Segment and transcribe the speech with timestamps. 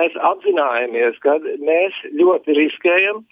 [0.00, 3.22] mēs apzināmies, ka mēs ļoti riskējam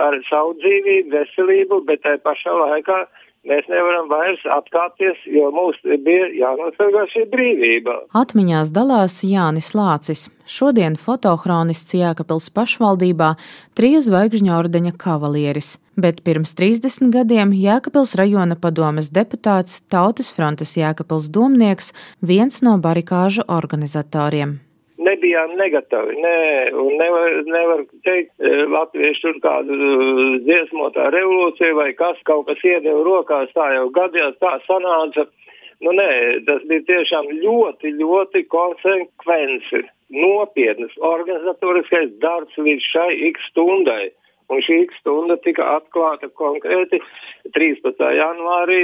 [0.00, 3.02] ar savu dzīvību, veselību, bet tai pašā laikā
[3.48, 7.98] mēs nevaram vairs atkāpties, jo mums bija jānosargā šī brīvība.
[8.16, 10.28] Atmiņās dalās Jānis Lācis.
[10.46, 13.34] Šodien fotohronists Jēkabils pašvaldībā
[13.78, 21.30] triju zvaigžņu ordeņa kavalieris, bet pirms 30 gadiem Jēkabils rajona padomes deputāts Tautas frontes Jēkabils
[21.32, 21.92] domnieks,
[22.22, 24.60] viens no barikāžu organizatoriem
[25.06, 26.16] nebijām negatavi.
[26.22, 26.38] Nē,
[26.78, 29.90] un nevar, nevar teikt, e, latvieši tur kādu e,
[30.46, 35.26] dziesmotā revolūcija vai kas kaut kas iedeva rokās, tā jau gadījās, tā sanāca.
[35.82, 36.10] Nu, nē,
[36.46, 39.82] tas bija tiešām ļoti, ļoti konsekvenci,
[40.14, 44.12] nopietnas organizatoriskais darbs līdz šai x stundai.
[44.52, 46.98] Un šī stunda tika atklāta konkrēti
[47.56, 48.02] 13.
[48.18, 48.80] janvārī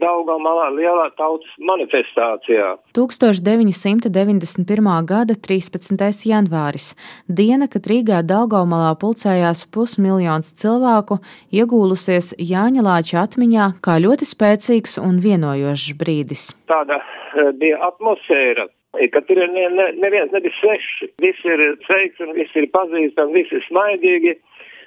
[0.00, 2.70] Daugamalā lielā tautas manifestācijā.
[2.96, 4.88] 1991.
[5.04, 6.24] gada 13.
[6.30, 6.94] janvāris-
[7.40, 11.20] diena, kad Rīgā Daugamalā pulcējās pusmiljons cilvēku,
[11.52, 16.54] iegūlusies Jāņa Lāča atmiņā kā ļoti spēcīgs un vienojošs brīdis.
[16.70, 18.70] Tāda eh, bija atmosfēra,
[19.12, 21.10] ka tur ir ne, ne, neviens nebija svešs.
[21.22, 24.36] Visi ir sveiki un visi ir pazīstami, visi ir smaidīgi.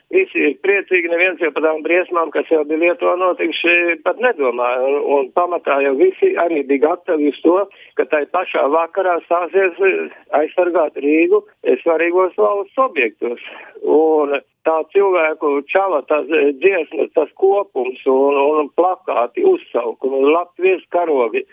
[0.08, 4.86] Visi ir priecīgi, neviens jau par tām briesmām, kas jau bija Lietuvā notikuši, pat nedomāja.
[4.88, 7.58] Un, un pamatā jau visi arī bija gatavi uz to,
[8.00, 9.76] ka tai pašā vakarā stāsies
[10.40, 11.42] aizsargāt Rīgu
[11.84, 13.44] svarīgos valsts objektos.
[13.84, 16.24] Un tā cilvēku čala, tas
[16.62, 21.44] dziesmas, tas kopums un, un plakāti, uzsaukumi, Latvijas karogi.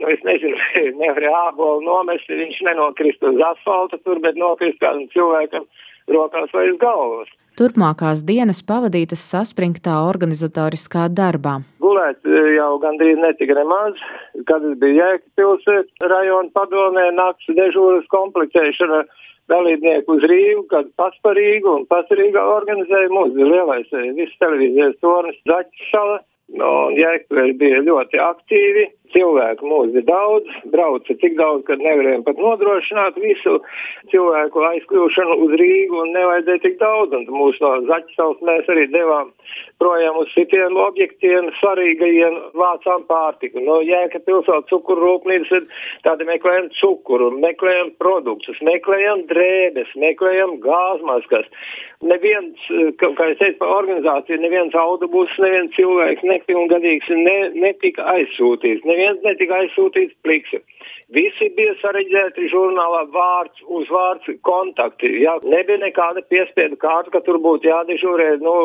[0.00, 0.58] Nu, es nezinu,
[1.04, 5.70] nevar ābolu nomest, viņš nenokrist uz asfalta tur, bet nokrist kādam cilvēkam
[6.14, 7.30] rokās vai uz galvas.
[7.58, 11.58] Turpmākās dienas pavadītas saspringtā organizatoriskā darbā.
[11.82, 13.98] Gulēt e, jau gandrīz netika nemaz,
[14.48, 15.66] kad es biju Jēkabpils
[16.12, 19.02] rajona padomē, nakts dežūras komplektēšana
[19.50, 24.40] dalībnieku uz Rīgu, kad pats par Rīgu un pats Rīgā organizēja mūsu lielais e, viss
[24.40, 26.20] televīzijas tornis Zaķis sala.
[26.50, 32.40] Un Jēkabpils bija ļoti aktīvi cilvēku mūs bija daudz, brauca tik daudz, ka nevarējām pat
[32.40, 33.58] nodrošināt visu
[34.12, 37.16] cilvēku aizkļūšanu uz Rīgu un nevajadzēja tik daudz.
[37.16, 39.32] Un mūsu no zaķisaules mēs arī devām
[39.82, 43.62] projām uz citiem objektiem, svarīgajiem vācām pārtiku.
[43.66, 45.68] No Jēka pilsētas cukuru rūpnīcas
[46.06, 51.48] tādi meklējam cukuru, meklējam produktus, meklējam drēbes, meklējam gāzmaskas.
[52.00, 52.56] Neviens,
[52.96, 58.86] kā es teicu par organizāciju, neviens autobus, neviens cilvēks nepilngadīgs ne, netika aizsūtīts.
[58.88, 60.56] Neviens neviens netika aizsūtīts pliks.
[61.10, 65.10] Visi bija sarežģīti žurnālā vārds, uzvārds, kontakti.
[65.24, 68.56] Jā, nebija nekāda piespiedu kārta, ka tur būtu jādežurē nu,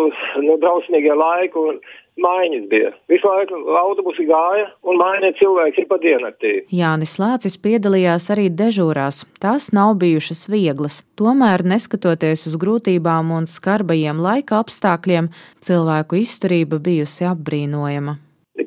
[0.43, 1.79] nu, drausmīgie laiki un
[2.21, 2.91] maiņas bija.
[3.11, 6.53] Visu laiku autobusi gāja un mainīja cilvēki ir pa diennaktī.
[6.71, 9.23] Jānis Lācis piedalījās arī dežūrās.
[9.41, 11.01] Tās nav bijušas vieglas.
[11.19, 15.31] Tomēr, neskatoties uz grūtībām un skarbajiem laika apstākļiem,
[15.65, 18.19] cilvēku izturība bijusi apbrīnojama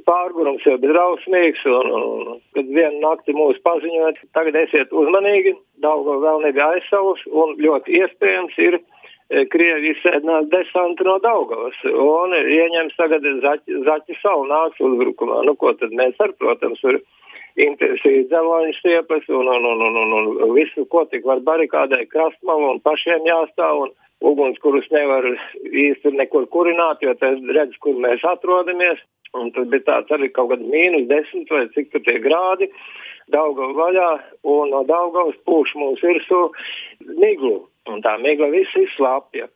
[0.08, 6.18] pārgurums jau bija drausmīgs, un, un, kad vienu nakti mūs paziņoja, tagad esiet uzmanīgi, Daugo
[6.20, 12.98] vēl nebija aizsavus, un ļoti iespējams ir e, Krievijas sēdinās desanti no Daugavas, un ieņems
[12.98, 15.44] tagad zaķi, zaķi savu nāks uzbrukumā.
[15.46, 17.00] Nu, ko tad mēs ar, protams, tur
[17.58, 22.74] intensīvi dzeloņu stiepas un, un, un, un, un, un visu, ko tik var barikādē krastmalu
[22.74, 23.86] un pašiem jāstāv.
[23.86, 25.26] Un, Uguns, kurus nevar
[25.62, 28.98] īsti nekur kurināt, jo tas redz, kur mēs atrodamies.
[29.36, 32.70] Un tur bija tāds arī kaut kāds mīnus desmit vai cik tur tie grādi.
[33.30, 34.08] Daugava vaļā
[34.48, 36.46] un no Daugavas pūš mums virsū
[37.20, 37.60] miglu.
[37.88, 39.46] Un tā migla viss izslāpja.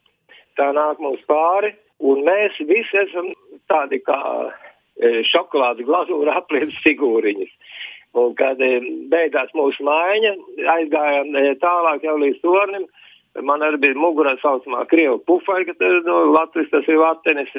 [0.60, 3.30] Tā nāk mums pāri un mēs visi esam
[3.70, 7.52] tādi kā e, šokolādes glazūra aplietas figūriņas.
[8.20, 8.74] Un kad e,
[9.12, 10.34] beigās mūsu maiņa,
[10.76, 12.84] aizgājām e, tālāk jau līdz tornim,
[13.40, 17.52] man arī bija mugurā saucamā Krievu pufai, ka no nu, Latvijas tas ir vatenis.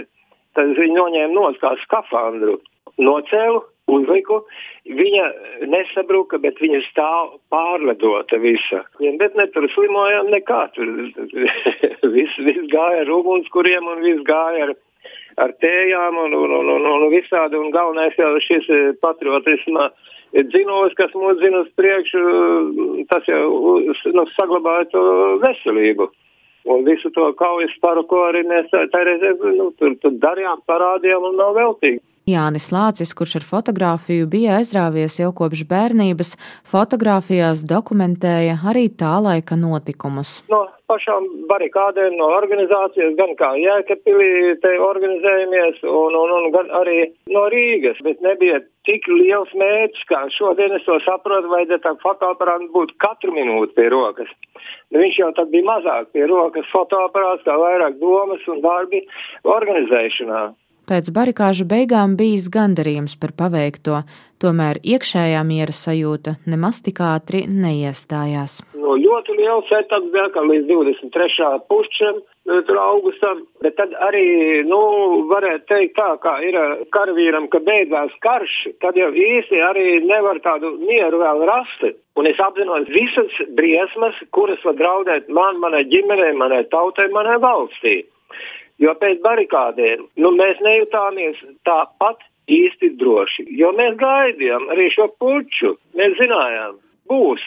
[0.53, 2.59] Tad viņi noņēma no kā skafandru,
[3.01, 4.43] nocēlu, uzliku.
[4.85, 5.25] Viņa
[5.71, 8.83] nesabruka, bet viņa stāv pārledota visa.
[8.99, 10.61] Bet ne tur slimojām nekā.
[10.75, 10.91] Tur
[12.15, 14.75] viss vis gāja ar ugunskuriem un viss gāja ar,
[15.41, 17.59] ar tējām un, un, un, un, un visādi.
[17.59, 19.89] Un galvenais jau šis eh, patriotisma
[20.33, 22.21] dzinos, kas mūs zina uz priekšu,
[23.09, 23.79] tas jau
[24.17, 25.03] nu, saglabāja to
[25.43, 26.09] veselību.
[26.73, 31.25] Un visu to kaujas paru, ko arī mēs tā reizē nu, tur, tur darījām, parādījām
[31.29, 31.99] un nav veltīgi.
[32.29, 36.35] Jānis Lācis, kurš ar fotografiju bija aizrāvies jau kopš bērnības,
[36.67, 40.37] fotografijās dokumentēja arī tā laika notikumus.
[40.51, 46.97] No pašām barikādēm, no organizācijas, gan kā Jēkabpilī te organizējamies, un, un, un gan arī
[47.33, 52.71] no Rīgas, bet nebija tik liels mērķis, kā šodien es to saprotu, vajadzētu tam fotoaparātam
[52.75, 54.31] būt katru minūti pie rokas.
[54.91, 59.03] Nu, viņš jau tad bija mazāk pie rokas fotoaparāts, kā vairāk domas un darbi
[59.55, 60.43] organizēšanā.
[60.83, 64.01] Pēc barikāžu beigām bijis gandarījums par paveikto,
[64.43, 68.57] tomēr iekšējā miera sajūta nemaz tik ātri neiestājās.
[68.75, 71.47] No ļoti liels etaps bija, kā līdz 23.
[71.71, 74.25] pušķiem, e, tur augustam, bet tad arī,
[74.67, 74.81] nu,
[75.31, 76.59] varētu teikt tā, kā ir
[76.91, 81.93] karavīram, ka beidzās karš, tad jau īsti arī nevar tādu mieru vēl rast.
[82.19, 88.01] Un es apzinos visas briesmas, kuras var draudēt man, manai ģimenei, manai tautai, manai valstī.
[88.81, 93.45] Jo pēc barikādēm nu, mēs nejūtāmies tāpat īsti droši.
[93.59, 95.75] Jo mēs gaidījām arī šo puču.
[95.97, 96.79] Mēs zinājām,
[97.11, 97.43] būs.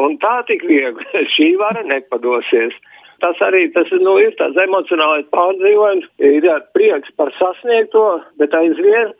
[0.00, 1.04] Un tā tik viegli
[1.36, 2.76] šī vara nepadosies.
[3.20, 9.12] Tas arī tas, nu, ir tāds emocionāls pārdzīvojums, ir prieks par sasniegto, bet aizvien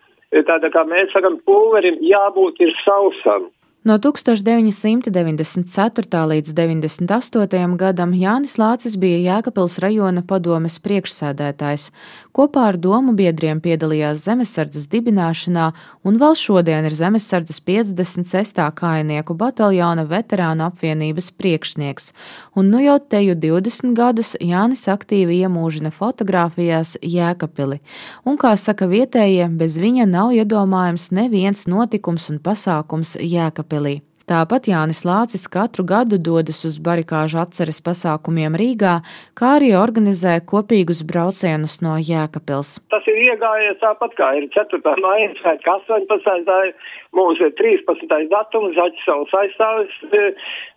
[0.49, 3.51] tāda, kā mēs sakām, pulverim jābūt ir sausam.
[3.81, 6.27] No 1994.
[6.29, 7.77] līdz 98.
[7.81, 11.89] gadam Jānis Lācis bija Jēkabils rajona padomes priekšsēdētājs.
[12.37, 15.73] Kopā ar domu biedriem piedalījās zemesardzes dibināšanā
[16.05, 18.61] un vēl šodien ir zemesardzes 56.
[18.83, 22.13] kājnieku bataljona veterānu apvienības priekšnieks.
[22.53, 27.81] Un nu jau teju 20 gadus Jānis aktīvi iemūžina fotografijās Jēkabili.
[28.29, 33.70] Un, kā saka vietējie, bez viņa nav iedomājams neviens notikums un pasākums Jēkabili.
[33.71, 34.10] Jēkabpilī.
[34.31, 38.93] Tāpat Jānis Lācis katru gadu dodas uz barikāžu atceres pasākumiem Rīgā,
[39.35, 42.77] kā arī organizē kopīgus braucienus no Jēkabpils.
[42.95, 44.95] Tas ir iegājies tāpat kā ir 4.
[45.03, 46.79] maija, kā 18.
[47.19, 48.07] Mums ir 13.
[48.31, 50.25] datums, Zaķisavas aizstāvis e,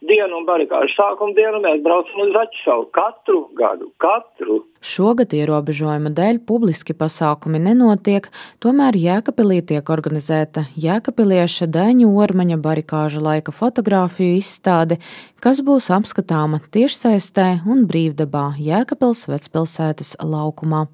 [0.10, 1.62] diena un barikāžu sākuma diena.
[1.62, 4.64] Mēs braucam uz Zaķisavu katru gadu, katru.
[4.84, 8.26] Šogad ierobežojuma dēļ publiski pasākumi nenotiek,
[8.60, 15.00] tomēr Jēkabpilī tiek organizēta Jēkabpilieša Daņu Ormaņa barikāžu laika fotografiju izstāde,
[15.44, 20.88] kas būs apskatāma tiešsaistē un brīvdabā Jēkabpils vecpilsētas laukumā.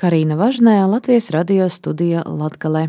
[0.00, 2.88] Karīna Važnē, Latvijas radio studija Latgalē.